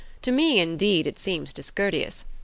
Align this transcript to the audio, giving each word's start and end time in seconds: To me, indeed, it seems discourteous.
To 0.23 0.31
me, 0.31 0.57
indeed, 0.59 1.05
it 1.05 1.19
seems 1.19 1.53
discourteous. 1.53 2.25